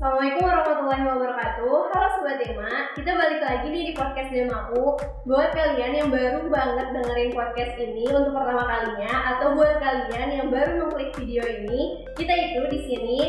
[0.00, 1.76] Assalamualaikum warahmatullahi wabarakatuh.
[1.92, 4.96] Halo Sobat Dema Kita balik lagi nih di podcast Demaku
[5.28, 10.48] Buat kalian yang baru banget dengerin podcast ini untuk pertama kalinya Atau buat kalian yang
[10.48, 13.20] baru mengklik video ini Kita itu di sini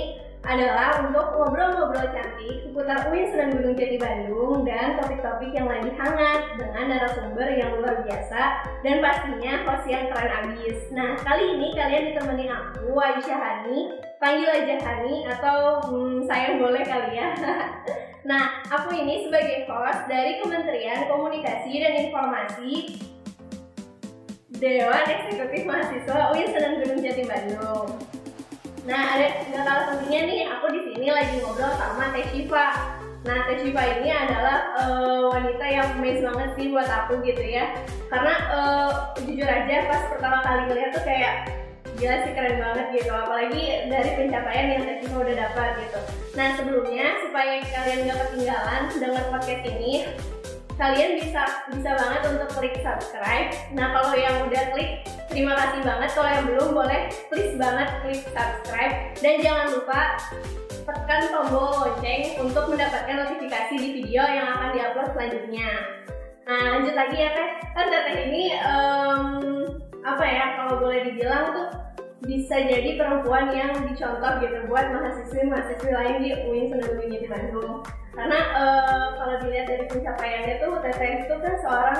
[0.41, 6.57] adalah untuk ngobrol-ngobrol cantik seputar UIN Sunan Gunung Jati Bandung dan topik-topik yang lagi hangat
[6.57, 8.41] dengan narasumber yang luar biasa
[8.81, 10.89] dan pastinya host yang keren abis.
[10.89, 15.57] Nah, kali ini kalian ditemenin aku, Aisyah Hani, panggil aja Hani atau
[15.93, 17.37] hmm, saya boleh kali ya.
[18.29, 22.97] nah, aku ini sebagai host dari Kementerian Komunikasi dan Informasi
[24.57, 28.20] Dewan Eksekutif Mahasiswa UIN Sunan Gunung Jati Bandung.
[28.81, 32.97] Nah, ada kalah pentingnya nih, aku di sini lagi ngobrol sama Teh Shiva.
[33.21, 37.77] Nah, Teh Shiva ini adalah uh, wanita yang amazing banget sih buat aku gitu ya.
[38.09, 38.89] Karena uh,
[39.21, 41.33] jujur aja pas pertama kali ngeliat tuh kayak
[42.01, 43.11] gila sih keren banget gitu.
[43.13, 46.01] Apalagi dari pencapaian yang Teh Shiva udah dapat gitu.
[46.33, 49.93] Nah, sebelumnya supaya kalian nggak ketinggalan dengar podcast ini,
[50.77, 53.51] kalian bisa bisa banget untuk klik subscribe.
[53.75, 56.09] Nah kalau yang udah klik, terima kasih banget.
[56.15, 59.99] Kalau yang belum boleh, please banget klik subscribe dan jangan lupa
[60.81, 65.69] tekan tombol lonceng untuk mendapatkan notifikasi di video yang akan diupload selanjutnya.
[66.49, 69.23] Nah lanjut lagi ya teh, kan teh ini um,
[70.01, 71.67] apa ya kalau boleh dibilang tuh
[72.25, 77.73] bisa jadi perempuan yang dicontoh gitu buat mahasiswi-mahasiswi lain di UIN Sunan Gunung di Bandung
[78.11, 81.99] karena uh, kalau dilihat dari pencapaiannya tuh Teteh itu kan seorang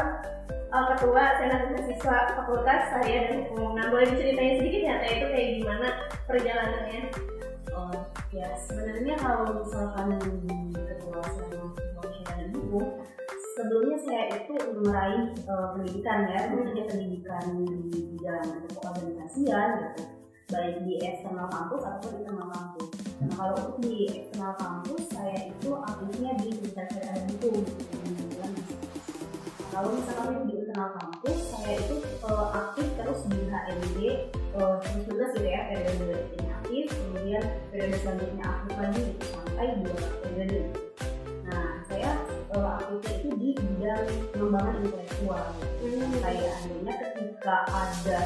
[0.70, 3.80] uh, ketua senat mahasiswa fakultas saya dan hukum.
[3.80, 5.88] Nah boleh diceritain sedikit ya Teh itu kayak gimana
[6.28, 7.02] perjalanannya?
[7.72, 7.96] Oh
[8.36, 11.52] ya sebenarnya kalau misalkan di ketua senat
[11.96, 12.86] mahasiswa dan hukum
[13.52, 17.46] sebelumnya saya itu meraih uh, pendidikan ya, maksudnya pendidikan
[17.92, 18.48] di bidang
[18.80, 20.02] organisasian gitu,
[20.52, 22.88] baik di eksternal kampus ataupun internal kampus.
[23.24, 27.52] Nah kalau untuk di eksternal kampus saya itu aktifnya di Universitas gitu,
[29.72, 31.96] kalau misalkan itu di internal kampus saya itu
[32.28, 34.00] uh, aktif terus di HMD
[34.60, 36.86] uh, terus gitu ya periode ini aktif.
[36.92, 40.91] Kemudian periode selanjutnya aktif lagi sampai dua periode
[41.92, 42.12] saya
[42.56, 45.44] uh, aktifnya itu di bidang pengembangan intelektual
[45.84, 46.12] hmm.
[46.24, 48.20] kayak adanya ketika ada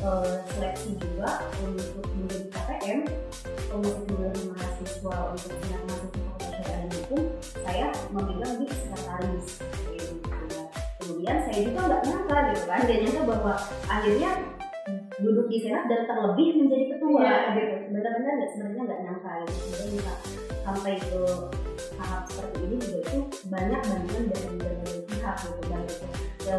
[0.00, 3.00] uh, seleksi juga untuk menjadi KPM
[3.68, 6.32] komisi pemilihan mahasiswa untuk senat mahasiswa
[6.64, 7.22] dan hukum
[7.60, 9.46] saya memegang di sekretaris
[9.92, 10.14] gitu.
[11.04, 13.54] kemudian saya juga nggak nyangka gitu kan dia nyangka bahwa
[13.84, 14.30] akhirnya
[15.20, 17.52] duduk di senat dan terlebih menjadi ketua yeah.
[17.52, 20.12] gitu benar-benar nggak sebenarnya nggak nyangka gitu sebenarnya bisa
[20.64, 21.20] sampai ke
[22.10, 26.06] tahap seperti ini juga itu banyak bantuan dari berbagai pihak gitu dan itu
[26.42, 26.56] ya,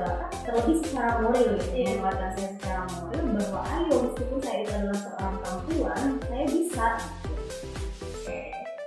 [0.48, 1.92] terlebih secara moral gitu yeah.
[2.00, 6.88] menguatkan saya secara moral bahwa ayo meskipun saya itu adalah seorang perempuan saya bisa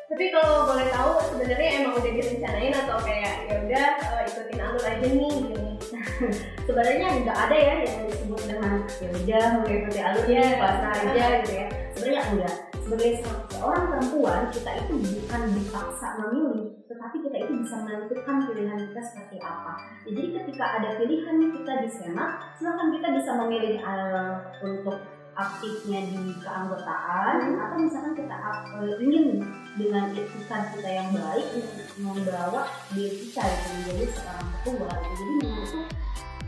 [0.09, 4.85] tapi kalau boleh tahu sebenarnya emang udah direncanain atau kayak ya udah uh, ikutin alur
[4.89, 5.73] aja nih gini
[6.67, 10.57] sebenarnya nggak ada ya yang disebut dengan ya udah mengikuti alurnya yeah.
[10.57, 17.17] pasrah aja gitu ya sebenarnya enggak sebagai seorang perempuan kita itu bukan dipaksa memilih tetapi
[17.25, 19.73] kita itu bisa menentukan pilihan kita seperti apa
[20.05, 22.31] jadi ketika ada pilihan kita di senat
[22.61, 25.01] silahkan kita bisa memilih uh, untuk
[25.35, 27.59] aktifnya di keanggotaan hmm.
[27.59, 29.43] atau misalkan kita uh, ingin
[29.75, 35.15] dengan etikat kita yang baik untuk membawa diri kita menjadi seorang ketua gitu.
[35.19, 35.81] jadi itu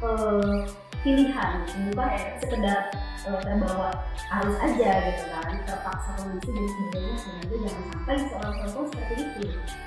[0.05, 0.57] uh,
[1.05, 1.53] pilihan
[1.93, 2.93] bukan sekedar
[3.27, 3.91] uh, terbawa
[4.31, 9.45] harus aja gitu kan terpaksa kondisi dan sebagainya sehingga jangan sampai seorang perempuan seperti itu.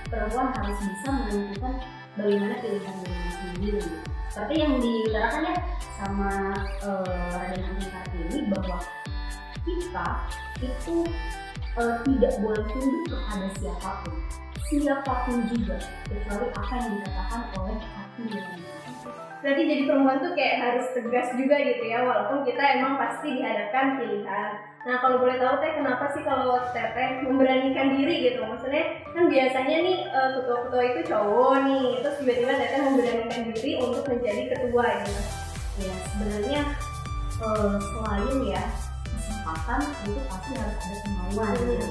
[0.09, 1.73] Perempuan harus bisa menentukan
[2.17, 3.81] bagaimana pilihan dirinya sendiri.
[4.29, 5.55] Seperti yang diutarakan ya
[5.97, 6.31] sama
[6.85, 8.77] uh, Raden Angin Kartini bahwa
[9.65, 10.07] kita
[10.61, 10.95] itu
[11.77, 14.15] uh, tidak boleh tunduk kepada siapa pun.
[14.69, 18.49] Siapa pun juga kecuali apa yang dikatakan oleh hati yang
[19.39, 23.95] Berarti jadi perempuan tuh kayak harus tegas juga gitu ya, walaupun kita emang pasti dihadapkan
[23.95, 24.51] pilihan.
[24.83, 28.43] Nah kalau boleh tahu teh kenapa sih kalau teteh memberanikan diri gitu?
[28.43, 34.03] Maksudnya kan biasanya nih eh, ketua-ketua itu cowok nih, terus tiba-tiba teteh memberanikan diri untuk
[34.07, 35.23] menjadi ketua gitu.
[35.79, 36.61] Ya sebenarnya
[37.39, 38.63] uh, selain ya
[39.07, 41.67] kesempatan itu pasti harus ada kemauan hmm.
[41.71, 41.87] gitu.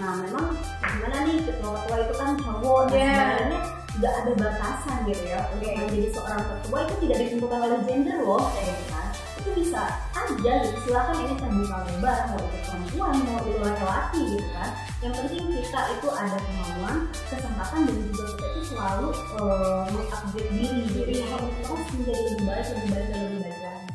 [0.00, 0.46] Nah memang
[0.80, 2.96] gimana nih ketua-ketua itu kan cowok, yeah.
[2.96, 3.12] Iya.
[3.12, 3.60] sebenarnya
[4.00, 5.40] nggak ada batasan gitu ya.
[5.52, 5.84] Untuk okay.
[5.84, 9.06] menjadi seorang ketua itu tidak ditentukan oleh gender loh kayak gitu kan.
[9.42, 9.82] Itu bisa
[10.14, 14.70] aja gitu silakan ini terbuka lebar mau itu perempuan mau itu laki-laki gitu kan.
[15.02, 16.96] Yang penting kita itu ada kemauan
[17.26, 21.46] kesempatan dan juga kita itu selalu uh, mengupgrade diri jadi gitu.
[21.60, 23.92] terus menjadi lebih baik lebih baik dan lebih baik lagi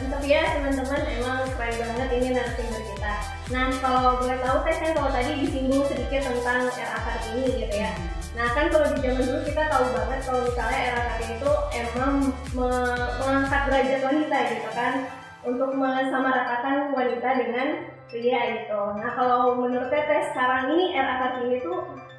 [0.00, 3.14] mantap ya teman-teman emang keren banget ini narasumber kita.
[3.52, 7.92] Nah kalau boleh tahu teh kan kalau tadi disinggung sedikit tentang era kartini gitu ya
[8.30, 12.12] nah kan kalau di zaman dulu kita tahu banget kalau misalnya era kartini itu emang
[12.54, 14.94] me- mengangkat derajat wanita gitu kan.
[15.40, 17.68] Untuk mensamaratakan wanita dengan
[18.12, 21.72] pria gitu nah kalau menurut teteh sekarang ini era kartini itu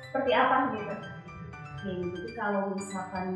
[0.10, 0.96] seperti apa gitu?
[1.82, 3.28] Oke, jadi kalau misalkan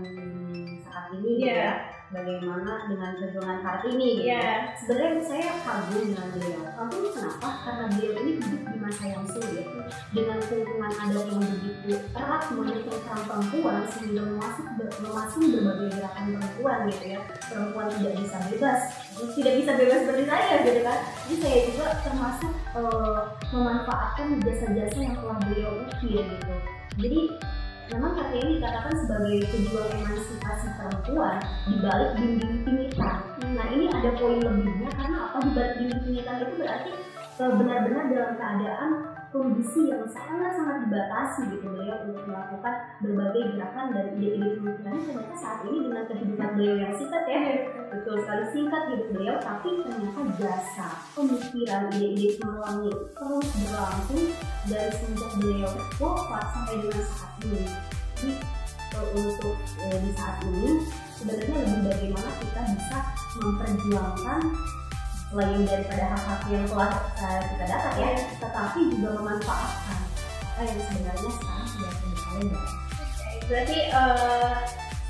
[0.81, 1.53] saat ini Iya.
[1.53, 1.71] ya,
[2.15, 4.31] bagaimana dengan perjuangan Kartini gitu.
[4.31, 4.47] Iya.
[4.79, 6.63] Sebenarnya saya kagum dengan beliau.
[6.71, 7.49] Kagum kenapa?
[7.67, 9.67] Karena beliau ini hidup di masa yang sulit
[10.15, 14.65] dengan lingkungan adat yang begitu erat peran perempuan sehingga memasuk
[15.03, 17.19] memasuk berbagai gerakan perempuan gitu ya.
[17.51, 18.79] Perempuan tidak bisa bebas,
[19.35, 20.99] tidak bisa bebas seperti saya gitu kan.
[21.27, 23.19] Jadi saya juga termasuk eh,
[23.51, 26.55] memanfaatkan jasa-jasa yang telah beliau ukir gitu.
[26.95, 27.21] Jadi
[27.93, 31.37] memang Kartini dikatakan sebagai pejuang emansipasi perempuan
[31.69, 33.17] di balik dinding pingitan.
[33.53, 36.91] Nah ini ada poin lebihnya karena apa di balik dinding pingitan itu berarti
[37.35, 38.89] eh, benar-benar dalam keadaan
[39.35, 45.59] kondisi yang sangat-sangat dibatasi gitu beliau untuk melakukan berbagai gerakan dan ide-ide pemikiran ternyata saat
[45.67, 47.39] ini dengan kehidupan beliau yang singkat ya.
[47.91, 54.25] Betul sekali singkat hidup beliau tapi ternyata jasa pemikiran ide-ide cemerlangnya itu terus berlangsung
[54.71, 57.63] dari semenjak beliau wafat sampai dengan saat ini.
[58.15, 58.31] Jadi
[58.95, 60.71] untuk eh, di saat ini
[61.19, 62.97] sebenarnya lebih bagaimana kita bisa
[63.43, 64.41] memperjuangkan
[65.35, 69.99] selain daripada hak-hak yang telah eh, kita dapat ya tetapi juga memanfaatkan
[70.55, 71.91] apa yang sebenarnya sekarang sudah
[72.39, 74.55] lebar Oke, berarti eh,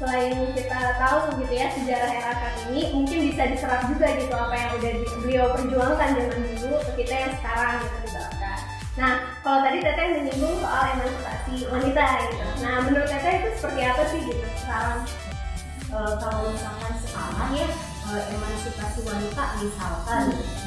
[0.01, 4.71] selain kita tahu gitu ya sejarah era Kartini mungkin bisa diserap juga gitu apa yang
[4.81, 8.57] udah beliau perjuangkan zaman dulu ke kita yang sekarang gitu misalkan.
[8.95, 9.13] Nah,
[9.43, 12.47] kalau tadi Teteh menyinggung soal emansipasi wanita gitu.
[12.63, 14.99] Nah, menurut Teteh itu seperti apa sih gitu sekarang?
[15.95, 17.67] Eh, kalau misalkan sekarang ya
[18.15, 20.23] eh, emansipasi wanita misalkan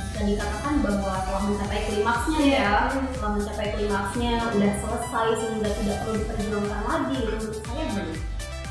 [0.08, 2.58] bisa dikatakan bahwa telah mencapai klimaksnya Iya.
[2.60, 2.76] ya.
[3.16, 8.10] Telah mencapai klimaksnya udah selesai sehingga tidak perlu diperjuangkan lagi menurut saya belum.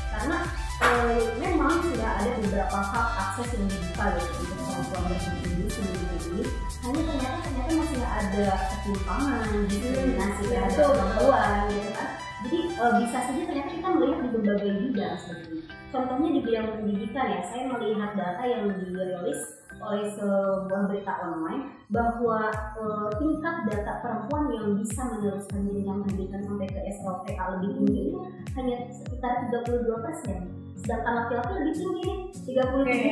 [0.08, 0.38] Karena
[0.78, 6.44] eh, memang sudah ada beberapa hak akses yang dibuka gitu untuk perempuan di negeri ini
[6.78, 12.10] hanya ternyata ternyata masih ada ketimpangan diskriminasi Hmm, terhadap perempuan gitu kan.
[12.38, 17.26] Jadi eh, bisa saja ternyata kita melihat di berbagai bidang sebenarnya contohnya di bidang pendidikan
[17.32, 24.50] ya saya melihat data yang dirilis oleh sebuah berita online bahwa eh, tingkat data perempuan
[24.50, 28.18] yang bisa meneruskan jenjang pendidikan sampai ke SLTA lebih tinggi itu
[28.58, 30.38] hanya sekitar 32 persen.
[30.78, 32.18] Sedangkan laki-laki lebih tinggi nih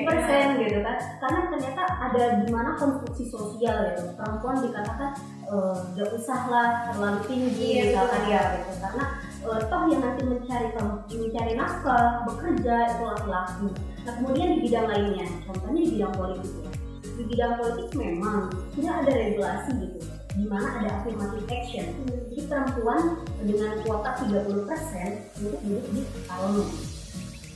[0.03, 0.97] 37 persen gitu kan.
[1.23, 4.03] Karena ternyata ada di mana konstruksi sosial gitu.
[4.19, 5.11] Perempuan dikatakan
[5.47, 8.73] eh, gak usah lah terlalu tinggi Iya, misalkan ya gitu.
[8.83, 9.05] Karena
[9.45, 10.69] eh, toh yang nanti mencari
[11.11, 13.69] mencari nafkah bekerja itu laki-laki.
[14.07, 16.71] Nah kemudian di bidang lainnya contohnya di bidang politik ya.
[17.17, 18.41] Di bidang politik memang
[18.77, 19.99] tidak ada regulasi gitu
[20.37, 21.87] di mana ada affirmative action.
[22.29, 23.01] Jadi perempuan
[23.41, 26.69] dengan kuota 30% untuk duduk di parlemen.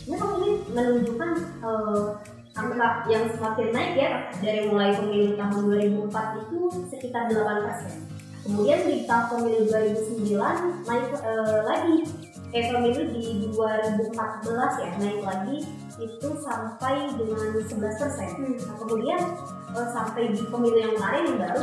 [0.09, 2.06] Memang ini menunjukkan eh,
[2.56, 4.11] angka yang semakin naik ya
[4.43, 5.62] dari mulai pemilu tahun
[6.11, 6.59] 2004 itu
[6.91, 8.09] sekitar 8%
[8.44, 11.98] kemudian di tahun pemilu 2009 naik eh, lagi.
[12.50, 15.56] Eh pemilu di 2014 ya naik lagi.
[16.00, 19.20] Itu sampai dengan 11% nah, kemudian
[19.76, 21.58] eh, sampai di pemilu yang kemarin yang baru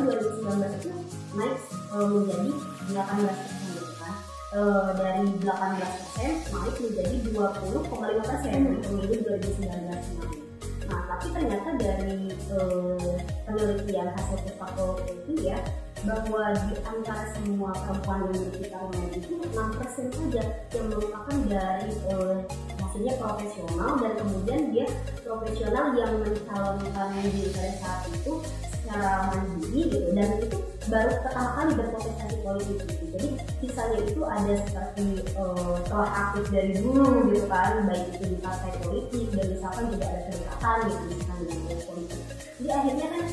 [0.45, 0.89] 2019 itu
[1.35, 1.57] naik
[1.91, 2.51] eh, menjadi
[2.93, 4.13] 18% gitu kan
[4.47, 7.83] Eh, dari 18% naik menjadi 20,5%
[8.23, 10.39] persen di pemilu 2019 kemarin.
[10.87, 15.59] Nah, tapi ternyata dari eh, penelitian hasil Puspato itu ya
[16.07, 22.37] bahwa di antara semua perempuan yang parlemen itu 6% saja yang merupakan dari eh,
[22.79, 24.87] maksudnya profesional dan kemudian dia
[25.27, 28.33] profesional yang mencalonkan diri pada saat itu
[28.71, 33.05] secara mandiri gitu dan itu baru pertama kali berkontestasi politik gitu.
[33.11, 33.27] Jadi
[33.59, 38.71] sisanya itu ada seperti eh, telah aktif dari dulu gitu kan, baik itu di partai
[38.79, 42.21] politik dan misalkan juga ada kedekatan gitu misalkan partai politik.
[42.57, 43.23] Jadi akhirnya kan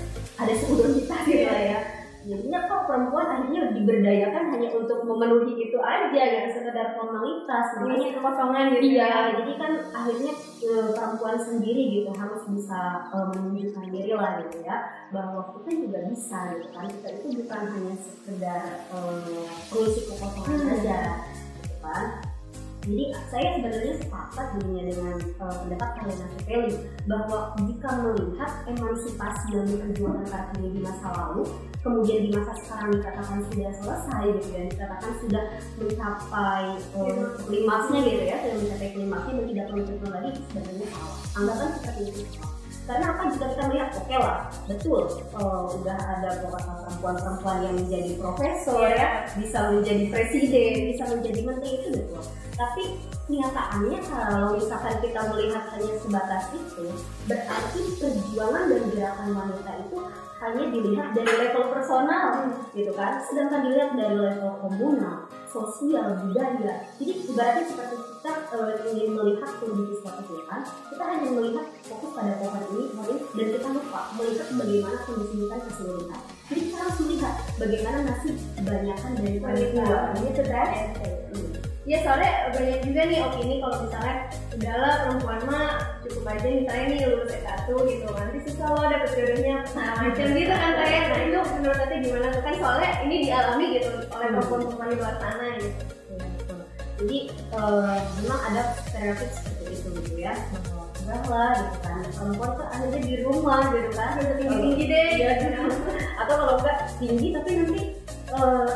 [0.42, 2.03] ada seudomitas gitu lah ya.
[2.24, 7.64] Jadinya kok perempuan akhirnya diberdayakan hanya untuk memenuhi itu aja gitu, sekedar formalitas.
[7.76, 9.20] Makanya Mengisi kekosongan gitu Iya, ya.
[9.36, 10.32] jadi kan akhirnya
[10.64, 12.80] eh, perempuan sendiri gitu harus bisa
[13.12, 14.76] eh, menunjukkan diri lah gitu ya
[15.12, 20.68] bahwa kita juga bisa gitu kan kita itu bukan hanya sekedar eh, mengisi kekosongan Hmm.
[20.72, 20.98] saja
[21.60, 22.04] gitu kan.
[22.84, 26.72] Jadi saya sebenarnya sepakat dirinya dengan eh, pendapat Helena Sepeli
[27.04, 31.44] bahwa jika melihat emansipasi yang diperjuangkan Kartini di masa lalu,
[31.84, 35.44] kemudian di masa sekarang dikatakan sudah selesai gitu ya, dikatakan sudah
[35.76, 41.18] mencapai eh, klimaksnya gitu ya, sudah mencapai klimaksnya dan tidak perlu turun lagi sebenarnya salah.
[41.36, 42.22] Anggapan seperti itu.
[42.84, 44.38] karena apa jika kita melihat oke lah
[44.68, 48.92] betul uh, udah ada beberapa perempuan-perempuan yang menjadi profesor Iya.
[48.92, 49.08] ya
[49.40, 52.20] bisa menjadi presiden bisa menjadi menteri itu betul
[52.60, 52.84] tapi
[53.24, 56.86] kenyataannya kalau misalkan kita melihat hanya sebatas itu
[57.24, 59.98] berarti perjuangan dan gerakan wanita itu
[60.44, 63.16] hanya dilihat dari level personal gitu kan?
[63.24, 66.84] Sedangkan dilihat dari level komunal sosial budaya.
[67.00, 72.32] Jadi ibaratnya seperti kita eh, ingin melihat kondisi suatu hutan kita hanya melihat fokus pada
[72.40, 76.96] pohon ini pohon ini dan kita lupa melihat bagaimana kondisi hutan keseluruhan jadi kita harus
[77.04, 80.68] melihat bagaimana nasib kebanyakan dari perempuan gitu kan
[81.84, 81.90] Hmm.
[81.92, 84.14] Iya soalnya banyak juga nih opini kalau misalnya
[84.50, 85.68] udahlah perempuan mah
[86.00, 90.52] cukup aja misalnya nih lulus S1 gitu nanti susah loh dapet jodohnya nah macam gitu
[90.54, 94.34] kan kayak nah itu menurut gimana tuh kan soalnya ini dialami gitu oleh Hmm.
[94.40, 96.26] perempuan-perempuan di luar sana gitu Iya.
[96.94, 97.18] Jadi
[97.52, 100.32] eh, memang ada stereotip seperti itu gitu ya
[101.04, 105.30] udah lah gitu kan perempuan tuh akhirnya di rumah gitu kan Udah tinggi-tinggi deh Iya,
[105.36, 105.68] gitu.
[106.16, 107.80] atau kalau enggak tinggi tapi nanti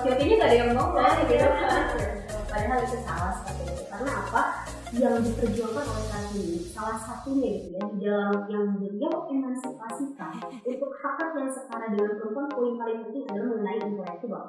[0.05, 1.83] COT-nya nggak ada yang ngomong gitu kan
[2.49, 3.83] padahal itu salah seperti itu.
[3.93, 4.43] Karena apa?
[4.89, 10.33] Yang diperjuangkan oleh saat ini salah satunya gitu ya di dalam yang beliau emansipasikan
[10.65, 14.45] untuk hak hak yang setara dengan perempuan poin paling penting adalah mengenai intelektual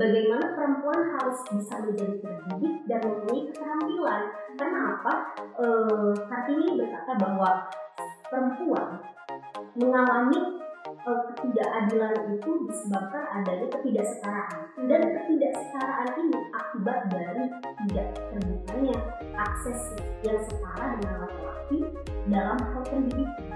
[0.00, 4.22] bagaimana perempuan harus bisa menjadi terdidik dan mempunyai keterampilan?
[4.56, 5.14] Karena apa?
[5.60, 7.50] Eh Kartini berkata bahwa
[8.32, 8.88] perempuan
[9.76, 10.61] mengalami
[11.02, 17.44] ketidakadilan itu disebabkan adanya ketidaksetaraan dan ketidaksetaraan ini akibat dari
[17.84, 18.98] tidak terbukanya
[19.34, 19.80] akses
[20.22, 21.78] yang setara dengan laki-laki
[22.30, 23.50] dalam hal pendidikan.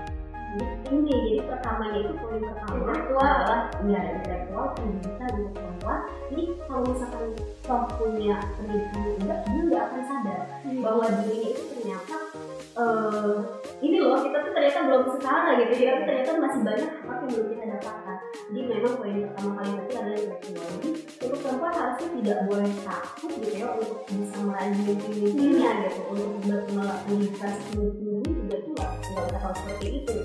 [0.89, 3.29] Ini jadi pertamanya itu poin pertama Intelektual.
[3.29, 6.01] adalah ya intelektual pendidikan untuk perempuan.
[6.33, 7.25] Jadi kalau misalkan
[7.61, 10.41] toh punya pendidikan yang enggak, dia nggak akan sadar
[10.81, 12.17] bahwa dirinya itu ternyata
[12.77, 13.37] eh,
[13.81, 15.73] ini loh kita tuh ternyata belum setara gitu.
[15.77, 18.17] Jadi tapi ternyata masih banyak hak yang belum kita dapatkan.
[18.47, 20.91] Jadi memang poin pertama kali tadi adalah jadi
[21.27, 26.01] untuk perempuan harusnya tidak boleh takut gitu ya untuk bisa meraih mimpi-mimpinya gitu.
[26.13, 30.17] Untuk pendidikan setinggi-tinggi juga itu nggak usah harus seperti itu.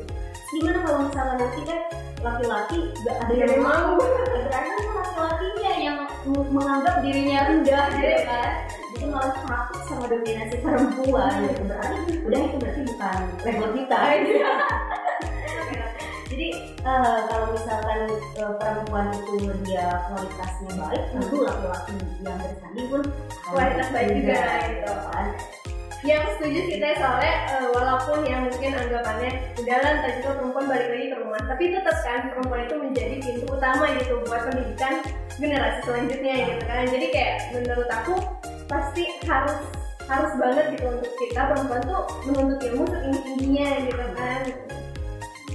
[0.51, 1.79] Gimana kalau misalnya nanti kan
[2.22, 3.96] laki-laki gak ada yang mau?
[3.98, 5.98] berarti laki-lakinya yang
[6.29, 8.51] menganggap dirinya rendah gitu kan.
[8.91, 11.62] Jadi malah takut sama dominasi perempuan gitu.
[11.65, 14.00] Berarti udah itu berarti bukan level kita.
[14.22, 14.34] Gitu.
[16.32, 16.48] jadi
[16.82, 18.00] eh, kalau misalkan
[18.40, 19.34] eh, perempuan itu
[19.68, 23.04] dia kualitasnya baik tentu laki-laki yang bersanding pun
[23.52, 24.94] Kualitas baik juga, gitu.
[25.12, 25.28] kan.
[26.02, 31.06] Yang setuju kita soalnya eh, walaupun yang mungkin anggapannya udahlah ntar juga perempuan balik lagi
[31.12, 31.42] ke rumah.
[31.46, 34.94] Tapi tetap kan perempuan itu menjadi pintu utama gitu buat pendidikan
[35.38, 36.84] generasi selanjutnya gitu kan.
[36.90, 38.14] Jadi kayak menurut aku
[38.72, 39.60] pasti harus
[40.12, 44.41] harus banget gitu untuk kita perempuan tuh menuntut ilmu setinggi tingginya gitu kan.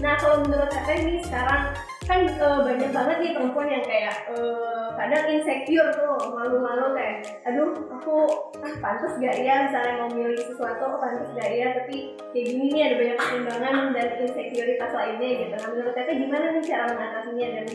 [0.01, 1.63] Nah kalau menurut Teteh nih sekarang
[2.07, 7.75] kan eh, banyak banget nih perempuan yang kayak eh, kadang insecure tuh malu-malu kayak aduh
[7.93, 8.17] aku
[8.57, 11.77] kan pantas gak ya misalnya mau milih sesuatu aku pantas gak ya?
[11.77, 15.55] Tapi kayak gini nih ada banyak pertimbangan dan insecuritas lainnya gitu.
[15.61, 17.67] Nah menurut Teteh gimana nih cara mengatasinya dan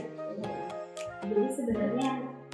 [1.22, 2.10] jadi sebenarnya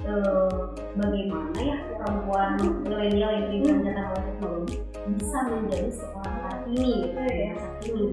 [0.05, 0.59] eh,
[0.97, 2.49] bagaimana ya perempuan
[2.85, 4.75] milenial yang dimanjakan oleh teknologi
[5.17, 8.05] bisa menjadi seorang kartini gitu ya kartini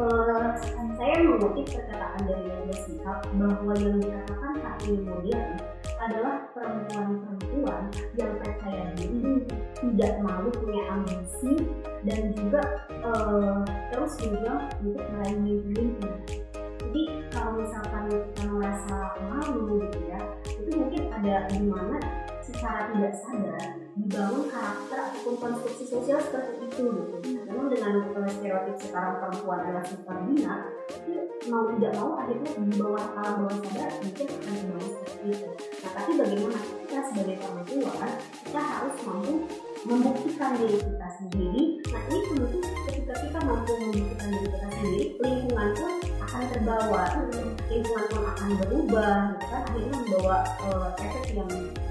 [0.00, 0.48] Eh,
[0.96, 5.60] saya mengutip perkataan dari Nadia Shihab bahwa yang dikatakan kartini modern
[6.00, 7.82] adalah perempuan-perempuan
[8.16, 9.44] yang percaya diri
[9.76, 11.68] tidak malu punya ambisi
[12.08, 13.60] dan juga eh,
[13.92, 16.48] terus berjuang untuk meraih mimpi-mimpi
[16.80, 18.96] jadi kalau misalkan kita merasa
[19.28, 20.20] malu gitu ya
[20.60, 21.96] itu mungkin ada di mana
[22.44, 23.62] secara tidak sadar
[23.94, 27.16] dibangun karakter ataupun konstruksi sosial seperti itu gitu.
[27.46, 30.54] Memang dengan stereotip sekarang perempuan adalah super bina
[30.90, 31.12] itu
[31.48, 35.48] mau tidak mau akhirnya di bawah alam bawah sadar mungkin akan dibangun seperti itu.
[35.80, 38.10] Nah tapi bagaimana kita sebagai perempuan
[38.44, 39.34] kita harus mampu
[39.80, 41.62] membuktikan diri kita sendiri.
[41.88, 45.99] Nah ini tentu ketika kita mampu membuktikan diri kita sendiri lingkungan pun
[46.40, 47.04] akan terbawa
[47.68, 49.60] lingkungan pun akan berubah gitu kan?
[49.68, 51.50] Akhirnya membawa eh, efek yang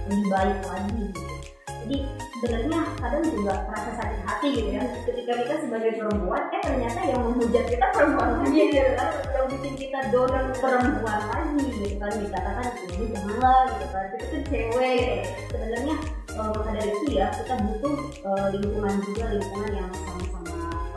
[0.09, 1.33] lebih baik lagi gitu.
[1.79, 1.97] jadi
[2.33, 4.83] sebenarnya kadang juga merasa sakit hati gitu ya.
[5.05, 9.09] Ketika kita sebagai perempuan eh ternyata yang menghujat kita perempuan lagi gitu kan?
[9.37, 12.11] Yang bikin kita down perempuan lagi gitu kan?
[12.17, 14.05] Dikatakan ini janganlah gitu kan?
[14.17, 15.53] Itu tuh cewek gitu.
[15.53, 15.95] sebenarnya
[16.39, 20.38] maka dari itu ya kita butuh eh, lingkungan juga lingkungan yang sama-sama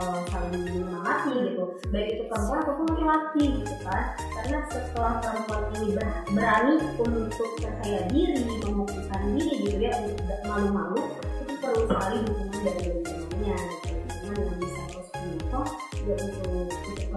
[0.03, 1.65] eh, saling menyemangati gitu.
[1.95, 4.03] Baik itu perempuan ataupun laki-laki gitu kan.
[4.19, 10.41] Karena setelah perempuan ini ber- berani untuk percaya diri membuktikan diri gitu ya untuk tidak
[10.51, 11.03] malu-malu
[11.47, 13.57] itu perlu sekali dukungan dari lingkungannya.
[13.57, 15.71] Gitu lingkungan yang bisa terus menyokong
[16.03, 17.13] ya untuk untuk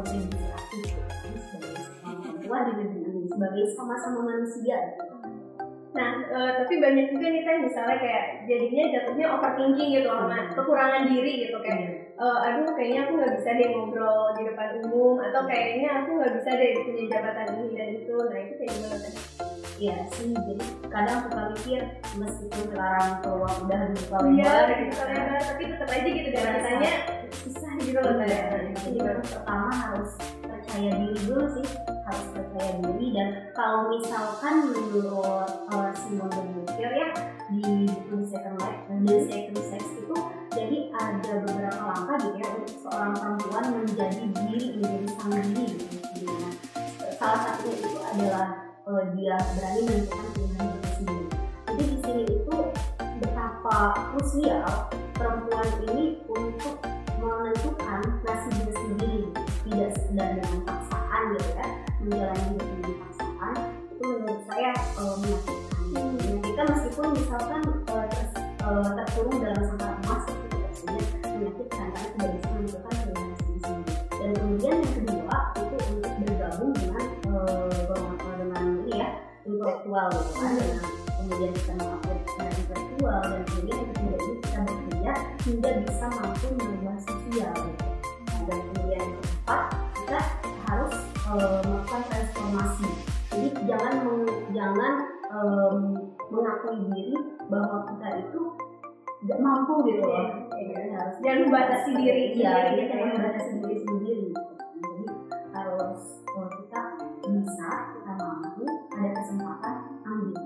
[2.45, 4.77] lah di negeri ini sebagai sama-sama manusia
[5.95, 11.07] Nah, eh, tapi banyak juga nih kan misalnya kayak jadinya jatuhnya overthinking gitu sama kekurangan
[11.07, 15.41] diri gitu kayak eh, aduh kayaknya aku nggak bisa deh ngobrol di depan umum atau
[15.43, 19.13] kayaknya aku nggak bisa deh punya jabatan ini dan itu nah itu kayak gimana kan?
[19.75, 21.81] Iya sih, jadi kadang suka mikir
[22.15, 25.41] meskipun sekarang keluar udah Iya, gitu gitu kan kan.
[25.51, 26.55] tapi tetap aja gitu dan Berasa.
[26.55, 26.91] rasanya
[27.35, 28.43] susah gitu loh kayak
[28.79, 31.67] Jadi baru pertama harus percaya diri dulu sih,
[32.07, 37.09] harus percaya diri dan kalau misalkan menurut uh, Simon Beauvoir ya
[37.51, 39.59] di buku Second Life, The Second
[43.85, 44.54] perempuan menjadi diri,
[91.85, 92.89] melakukan transformasi
[93.29, 94.93] jadi jangan meng- jangan
[95.29, 95.77] em,
[96.33, 97.13] mengakui diri
[97.45, 98.41] bahwa kita itu
[99.21, 103.13] tidak mampu gitu loh jadi harus Jangan membatasi diri iya jadi jangan ya.
[103.13, 104.41] membatasi diri sendiri gitu.
[104.81, 105.03] jadi
[105.53, 106.81] harus kalau kita
[107.29, 109.75] bisa kita mampu ada kesempatan
[110.09, 110.41] ambil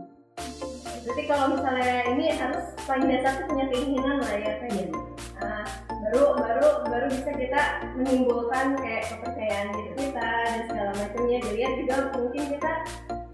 [1.00, 4.51] Berarti kalau misalnya ini harus paling dasar tuh punya keinginan lah ya.
[4.62, 5.09] Nah,
[6.10, 7.62] baru baru baru bisa kita
[7.94, 11.38] menimbulkan kayak kepercayaan diri kita dan segala macamnya.
[11.46, 12.72] Dilihat juga mungkin kita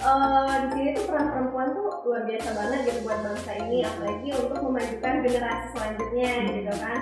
[0.03, 3.77] eh, di sini tuh peran perempuan tuh luar biasa banget gitu buat bangsa ini.
[3.87, 6.99] Apalagi untuk memajukan generasi selanjutnya gitu kan.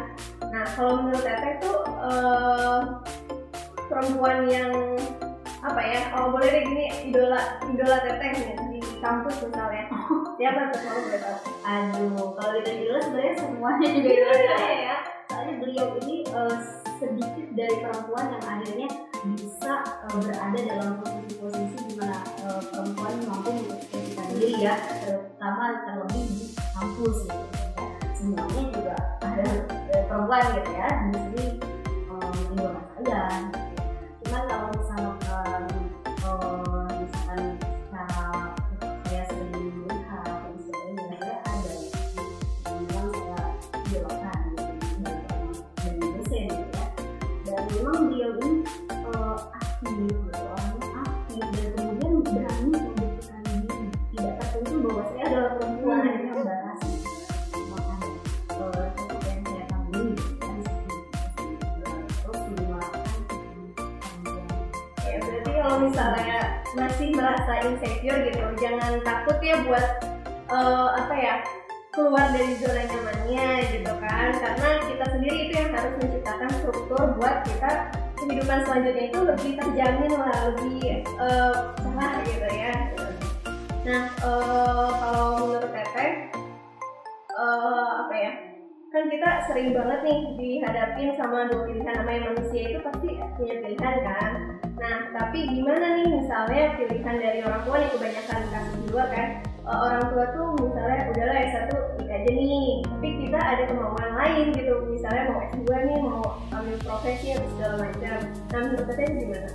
[0.53, 2.79] Nah kalau menurut Teteh tuh eh,
[3.89, 4.71] perempuan yang
[5.63, 9.89] apa ya kalau boleh deh gini idola idola Teteh nih di kampus misalnya.
[10.37, 11.37] Siapa tuh kalau boleh tahu?
[11.65, 14.97] Aduh, kalau kita dulu sebenarnya semuanya juga idola saya ya.
[15.63, 16.57] Beliau ini eh,
[16.99, 18.89] sedikit dari perempuan yang akhirnya
[19.23, 19.79] bisa
[20.11, 24.75] eh, berada dalam posisi-posisi di mana eh, perempuan mampu mengekspresikan diri ya,
[25.07, 27.87] terutama terlebih di kampus gitu ya.
[28.11, 30.87] Semuanya juga ada eh, perempuan gitu ya.
[30.91, 31.45] Di sini
[32.11, 33.23] eh, idola saya.
[33.31, 33.59] Gitu.
[34.27, 35.12] Cuman kalau misalkan
[65.13, 66.39] Ya, berarti kalau misalnya
[66.73, 69.87] masih merasa insecure gitu, jangan takut ya buat
[70.49, 71.35] eh, apa ya
[71.93, 77.45] keluar dari zona nyamannya gitu kan, karena kita sendiri itu yang harus menciptakan struktur buat
[77.45, 81.05] kita kehidupan selanjutnya itu lebih terjamin lah, lebih
[82.03, 82.73] cerah gitu ya.
[83.83, 86.11] Nah, eh, kalau menurut Teteh,
[87.31, 88.52] eh, apa ya?
[88.93, 93.95] Kan kita sering banget nih dihadapin sama dua pilihan namanya manusia itu pasti punya pilihan
[94.05, 94.31] kan
[94.77, 99.27] nah tapi gimana nih misalnya pilihan dari orang tua nih kebanyakan kasus di luar kan
[99.49, 104.45] eh, orang tua tuh misalnya udahlah S1 nikah aja nih tapi kita ada kemauan lain
[104.53, 108.17] gitu misalnya mau S2 nih mau ambil profesi atau segala macam
[108.53, 109.49] nah menurut gimana?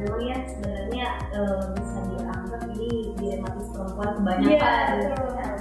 [0.00, 5.59] memang ya sebenarnya eh, bisa dianggap ini dilematis perempuan Iya, kebanyakan betul.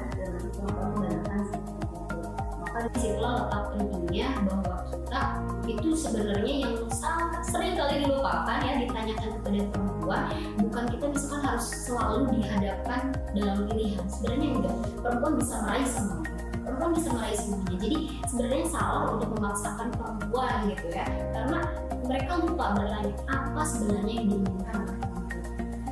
[2.87, 5.23] Di situlah letak pentingnya bahwa kita
[5.67, 10.23] itu sebenarnya yang sangat sering kali dilupakan ya ditanyakan kepada perempuan.
[10.63, 13.01] Bukan kita misalkan harus selalu dihadapkan
[13.35, 14.05] dalam pilihan.
[14.07, 14.75] Sebenarnya enggak.
[15.03, 16.31] Perempuan bisa meraih semuanya.
[16.63, 17.75] Perempuan bisa meraih semuanya.
[17.79, 21.05] Jadi sebenarnya salah untuk memaksakan perempuan gitu ya.
[21.35, 21.59] Karena
[22.05, 24.79] mereka lupa bertanya apa sebenarnya yang diinginkan.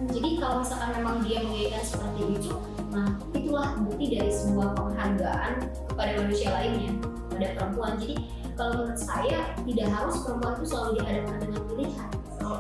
[0.08, 2.54] Jadi kalau misalkan memang dia menginginkan seperti itu,
[2.95, 3.10] nah
[3.48, 5.52] itulah bukti dari sebuah penghargaan
[5.88, 6.92] kepada manusia lainnya,
[7.32, 7.96] pada perempuan.
[7.96, 8.16] Jadi
[8.60, 12.10] kalau menurut saya tidak harus perempuan itu selalu dihadapkan dengan pilihan.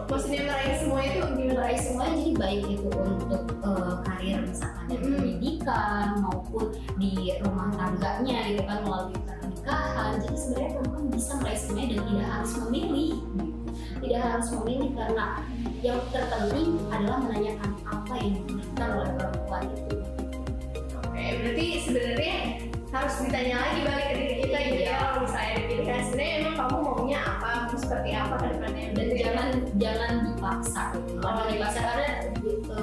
[0.07, 1.19] maksudnya meraih semua itu?
[1.27, 5.11] Meraih semuanya jadi baik itu untuk eh, karir misalkan di Mm-mm.
[5.19, 7.11] pendidikan maupun di
[7.43, 10.11] rumah tangganya gitu kan melalui pernikahan.
[10.23, 13.13] Jadi sebenarnya perempuan bisa meraih semuanya dan tidak harus memilih.
[13.97, 15.25] tidak harus memilih karena
[15.83, 20.16] yang terpenting adalah menanyakan apa yang dibutuhkan oleh perempuan itu
[21.35, 22.37] berarti sebenarnya
[22.87, 26.77] harus ditanya lagi balik ke diri kita gitu ya kalau misalnya dipilihkan sebenarnya emang kamu
[26.79, 27.49] maunya apa?
[27.67, 28.85] Mau seperti apa ke depannya?
[28.95, 30.81] Dan jangan jangan dipaksa.
[30.95, 31.13] Gitu
[31.51, 32.09] dipaksa karena
[32.39, 32.81] gitu,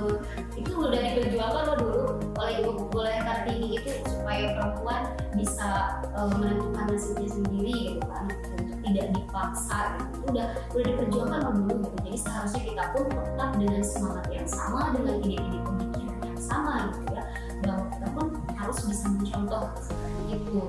[0.60, 2.02] itu udah diperjuangkan loh dulu
[2.36, 5.02] oleh oleh kartini itu supaya perempuan
[5.34, 5.70] bisa
[6.12, 8.24] uh, menentukan nasibnya sendiri gitu kan.
[8.60, 10.16] Untuk tidak dipaksa gitu.
[10.28, 11.96] udah udah diperjuangkan loh dulu gitu.
[12.04, 17.08] Jadi seharusnya kita pun tetap dengan semangat yang sama dengan ide-ide pemikiran yang sama gitu
[17.16, 17.24] ya.
[17.64, 18.26] Bahwa kita pun
[18.64, 20.60] harus bisa mencontoh seperti itu.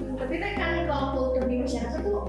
[0.00, 2.22] Hmm, tapi teh kan kalau kultur di masyarakat tuh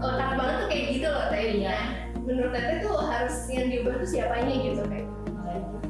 [0.00, 1.78] lekat banget tuh kayak gitu loh teh Iya.
[2.20, 5.04] menurut teteh tuh harus yang diubah tuh siapanya gitu teh?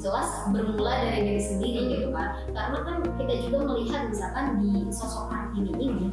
[0.00, 5.28] Jelas bermula dari diri sendiri gitu kan karena kan kita juga melihat misalkan di sosok
[5.28, 6.09] Kartini ini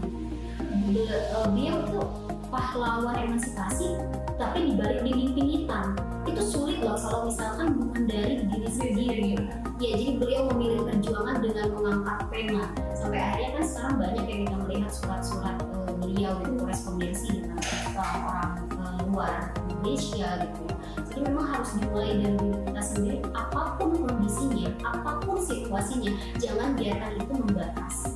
[0.91, 2.01] dia, eh, dia itu
[2.47, 3.99] pahlawan emansipasi
[4.37, 5.97] tapi dibalik dinding hitam.
[6.27, 11.65] Itu sulit loh kalau misalkan bukan dari diri sendiri ya jadi beliau memilih perjuangan dengan
[11.77, 12.63] mengangkat pena
[12.97, 17.61] sampai akhirnya kan sekarang banyak yang kita melihat surat-surat eh, beliau gitu korespondensi dengan
[17.93, 19.33] orang-orang eh, luar
[19.69, 20.61] Indonesia gitu.
[20.97, 26.73] Jadi memang harus dimulai dari diri kita sendiri apa pun kondisinya apa pun situasinya jangan
[26.73, 28.09] biarkan itu membatasi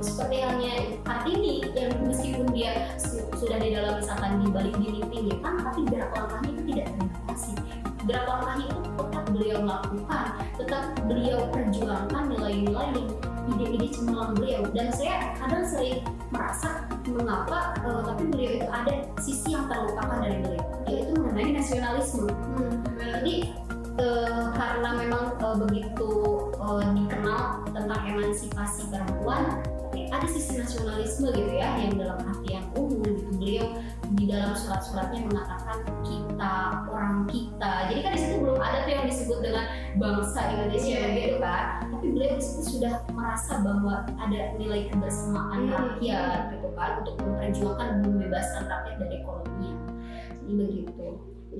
[0.00, 5.54] seperti halnya Kartini yang meskipun dia su- sudah di dalam misalkan di balik dinding pinggiran
[5.60, 7.52] tapi gerak langkahnya itu tidak terbatasi
[8.08, 10.24] gerak langkahnya itu tetap beliau lakukan
[10.56, 13.08] tetap beliau perjuangkan nilai-nilai yang
[13.56, 14.62] ide-ide cemerlang beliau.
[14.70, 20.36] Dan saya kadang sering merasa mengapa eh, tapi beliau itu ada sisi yang terlupakan dari
[20.44, 22.26] beliau yaitu mengenai nasionalisme.
[23.00, 23.34] Jadi
[23.98, 26.10] eh, karena memang eh, begitu
[26.54, 29.58] eh, dikenal tentang emansipasi perempuan
[30.20, 33.24] ada sisi nasionalisme gitu ya yang dalam artian umum gitu.
[33.40, 33.66] Beliau
[34.12, 36.54] di dalam surat-suratnya mengatakan kita
[36.92, 37.88] orang kita.
[37.88, 39.64] Jadi kan di situ belum ada tuh yang disebut dengan
[39.96, 41.08] bangsa Indonesia Iya.
[41.16, 41.64] gitu kan.
[41.88, 45.72] Tapi beliau di situ sudah merasa bahwa ada nilai kebersamaan Hmm.
[45.72, 49.78] rakyat gitu kan untuk memperjuangkan membebaskan rakyat dari kolonial.
[50.44, 51.08] Jadi begitu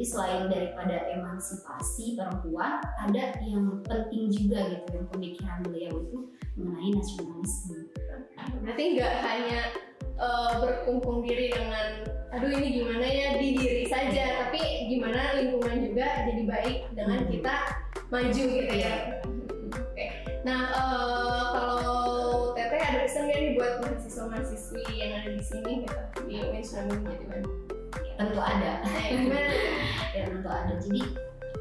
[0.00, 6.18] jadi selain daripada emansipasi perempuan ada yang penting juga gitu yang pemikiran beliau itu
[6.56, 7.92] mengenai nasionalisme.
[8.64, 9.60] Berarti nggak hanya
[10.00, 16.24] eh, berkumpung diri dengan aduh ini gimana ya di diri saja tapi gimana lingkungan juga
[16.32, 17.54] jadi baik dengan kita
[18.08, 19.20] maju gitu ya.
[19.68, 20.06] Oke.
[20.48, 25.84] Nah eh, kalau teteh ada pesan nggak nih buat mahasiswa mahasiswi yang ada di sini
[25.84, 27.79] gitu di UIN Sunan Gunung
[28.20, 28.72] tentu ada.
[30.10, 30.74] Ya tentu ada.
[30.76, 31.00] Jadi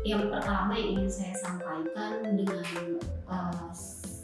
[0.04, 2.65] yang pertama yang ingin saya sampaikan dengan
[3.30, 3.69] uh,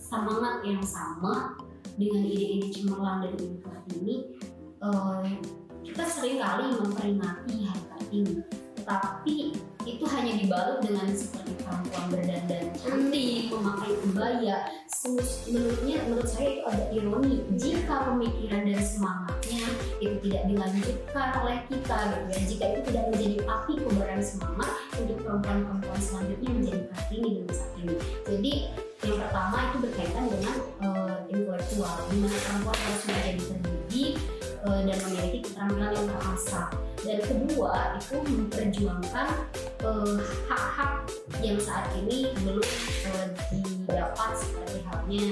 [0.01, 1.53] semangat yang sama
[1.93, 4.15] dengan ide-ide cemerlang dari Ibu Kartini
[4.81, 5.21] uh,
[5.85, 8.35] kita sering kali memperingati Hari Kartini.
[8.85, 9.35] Tapi
[9.85, 14.57] itu hanya dibalut dengan seperti perempuan berdandan cantik, memakai kebaya.
[15.05, 19.65] Menurutnya, menurut saya itu agak ironi jika pemikiran dan semangatnya
[20.01, 22.39] itu tidak dilanjutkan oleh kita gitu ya.
[22.49, 27.95] Jika itu tidak menjadi api kobaran semangat untuk perempuan-perempuan selanjutnya menjadi kartini di masa ini.
[28.25, 28.53] Jadi
[29.05, 34.13] yang pertama itu berkaitan dengan eh, intelektual, di mana perempuan harus menjadi terdidik
[34.65, 36.67] eh, dan memiliki keterampilan yang terasah.
[37.05, 39.27] Dan kedua itu memperjuangkan
[39.85, 40.17] eh,
[40.49, 40.93] hak-hak
[41.45, 42.65] yang saat ini belum
[43.05, 45.25] eh, didapat seperti halnya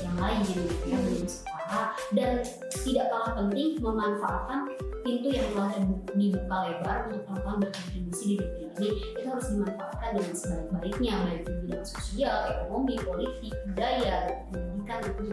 [0.00, 1.82] yang lain gitu ya belum setara
[2.16, 2.32] dan
[2.72, 4.60] tidak kalah penting memanfaatkan
[5.04, 5.72] pintu yang telah
[6.16, 8.90] dibuka lebar untuk perempuan berkontribusi di dunia ini.
[9.16, 14.16] Itu harus dimanfaatkan dengan sebaik-baiknya baik di bidang sosial, ekonomi, politik, budaya,
[14.52, 15.26] pendidikan itu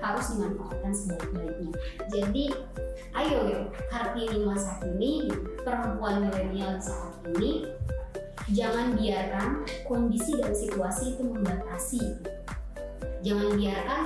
[0.00, 1.70] harus dimanfaatkan sebaik-baiknya.
[2.08, 2.44] Jadi
[3.10, 5.28] ayo yuk Kartini masa kini
[5.66, 7.66] perempuan milenial saat ini
[8.48, 12.02] jangan biarkan kondisi dan situasi itu membatasi.
[13.20, 14.00] Jangan biarkan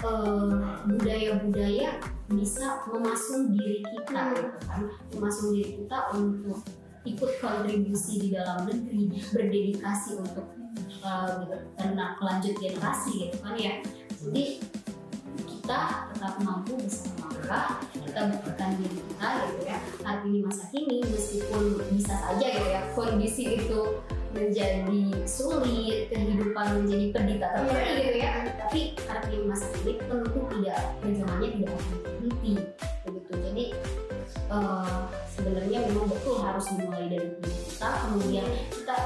[0.00, 1.90] eh, budaya-budaya
[2.32, 4.80] bisa memasung diri kita gitu kan.
[5.12, 6.64] Memasung diri kita untuk
[7.04, 10.48] ikut kontribusi di dalam negeri berdedikasi untuk
[11.76, 13.84] karena kelanjut generasi gitu kan ya.
[14.24, 14.64] Jadi
[15.44, 17.80] kita tetap mampu bersama langkah
[18.14, 22.80] kita buktikan diri kita gitu ya saat ini masa kini meskipun bisa saja gitu ya
[22.94, 23.80] kondisi itu
[24.30, 27.98] menjadi sulit kehidupan menjadi pendita terpenuhi Iya.
[28.00, 32.54] gitu ya tapi saat ini masa kini tentu tidak perjuangannya tidak akan berhenti
[33.02, 33.64] begitu jadi
[34.48, 34.98] eh,
[35.28, 38.96] sebenarnya memang betul harus dimulai dari diri kita kemudian kita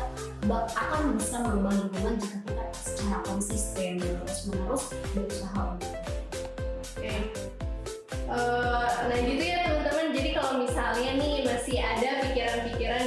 [0.44, 5.96] bak- akan bisa merubah lingkungan jika kita secara konsisten terus menerus berusaha untuk
[6.98, 7.14] Oke.
[8.28, 10.06] Eh, nah gitu ya teman-teman.
[10.12, 13.04] Jadi kalau misalnya nih masih ada pikiran-pikiran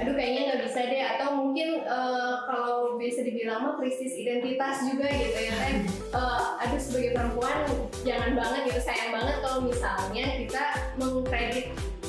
[0.00, 5.12] aduh kayaknya nggak bisa deh atau mungkin uh, kalau bisa dibilang mah krisis identitas juga
[5.12, 5.74] gitu ya kan.
[6.16, 7.68] Uh, aduh sebagai perempuan
[8.00, 10.64] jangan banget gitu sayang banget kalau misalnya kita
[10.96, 11.66] mengkredit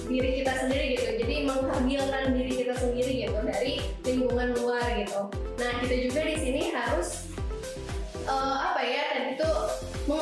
[0.08, 1.10] diri kita sendiri gitu.
[1.20, 3.74] Jadi mengkerdilkan diri kita sendiri gitu dari
[4.08, 5.22] lingkungan luar gitu.
[5.60, 7.28] Nah kita juga di sini harus
[8.24, 9.52] uh, apa ya tadi itu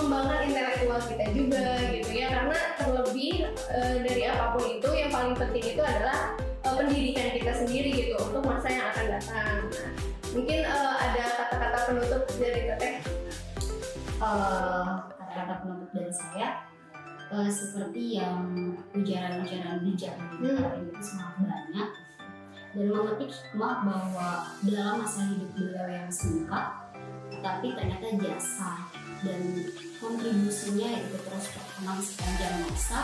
[0.10, 2.28] mengembangkan intelektual kita juga gitu ya.
[2.34, 3.34] Karena terlebih
[3.70, 6.34] uh, dari apa pun itu yang paling penting itu adalah
[6.66, 9.58] uh, pendidikan kita sendiri gitu untuk masa yang akan datang.
[9.70, 9.92] Nah,
[10.34, 12.96] mungkin uh, ada kata-kata penutup dari teteh?
[14.20, 16.48] Uh, kata-kata penutup dari saya
[17.30, 18.42] uh, seperti yang
[18.98, 20.90] ujaran-ujaran bijak yang hmm.
[20.90, 21.90] itu sangat banyak.
[22.70, 24.30] Dan memetik hikmah bahwa
[24.62, 26.70] dalam masa hidup beliau yang singkat
[27.40, 28.89] tapi ternyata jasa
[29.20, 29.42] dan
[30.00, 33.02] kontribusinya itu terus berkembang sepanjang masa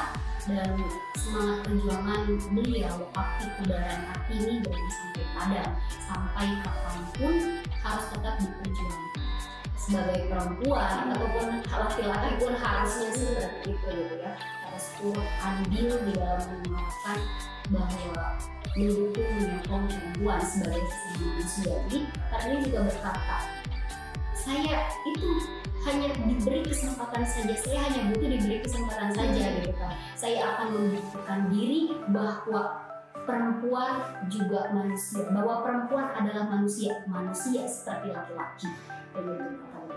[0.47, 0.71] dan
[1.19, 2.21] semangat perjuangan
[2.53, 5.69] beliau aktif hati ini dari sampai padam
[6.05, 7.35] sampai kapan pun
[7.83, 9.23] harus tetap diperjuangkan.
[9.75, 14.33] Sebagai perempuan ataupun laki-laki pun harusnya seperti itu gitu ya.
[14.65, 17.19] Harus turut andil di dalam mengenalkan
[17.69, 18.25] bahwa
[18.73, 20.83] mendukung menyokong perempuan sebagai
[21.41, 23.54] sesama ini karena ini juga berkata
[24.45, 25.29] saya itu
[25.85, 29.55] hanya diberi kesempatan saja saya hanya butuh diberi kesempatan saja hmm.
[29.61, 31.81] gitu kan saya akan membuktikan diri
[32.13, 32.61] bahwa
[33.25, 33.93] perempuan
[34.29, 38.69] juga manusia bahwa perempuan adalah manusia manusia seperti laki-laki
[39.17, 39.95] begitu kata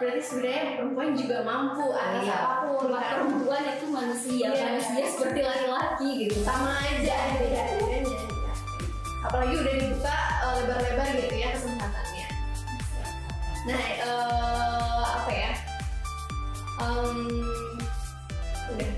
[0.00, 2.36] berarti sebenarnya perempuan juga mampu atas iya.
[2.40, 3.04] apa pun kan?
[3.20, 4.64] perempuan itu manusia yeah.
[4.72, 8.16] manusia seperti laki-laki gitu sama aja beda bedanya
[9.20, 11.52] apalagi udah dibuka uh, lebar-lebar gitu ya
[13.68, 15.52] Nah, uh, apa ya?
[16.80, 17.28] Um,
[18.72, 18.92] udah.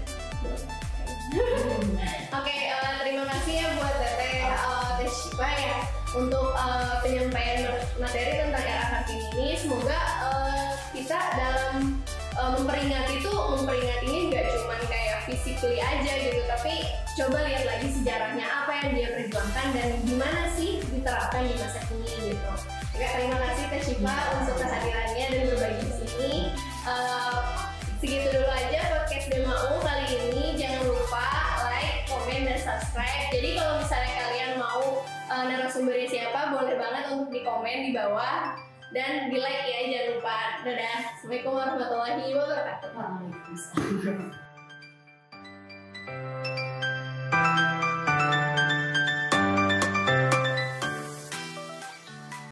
[1.33, 5.03] Oke, okay, uh, eh, terima kasih ya buat Teteh uh,
[5.43, 5.77] ya
[6.15, 9.49] untuk uh, penyampaian materi tentang era Kartini ini.
[9.59, 9.99] Semoga
[10.31, 11.99] uh, kita dalam
[12.39, 16.87] uh, memperingati itu memperingatinya nggak cuma kayak physically aja gitu, tapi
[17.19, 22.31] coba lihat lagi sejarahnya apa yang dia perjuangkan dan gimana sih diterapkan di masa kini
[22.31, 22.72] gitu.
[23.03, 26.55] Oke, terima kasih Teh untuk kehadirannya dan berbagi di sini.
[26.87, 27.67] Uh,
[27.99, 30.55] segitu dulu aja podcast Demau kali ini.
[30.55, 31.27] Jangan lupa
[31.67, 33.27] like, komen, dan subscribe.
[33.35, 38.55] Jadi kalau misalnya kalian mau uh, narasumbernya siapa, boleh banget untuk di komen di bawah
[38.95, 40.63] dan di like ya jangan lupa.
[40.63, 40.99] Dadah.
[41.19, 42.91] Assalamualaikum warahmatullahi wabarakatuh.
[42.95, 44.31] Waalaikumsalam.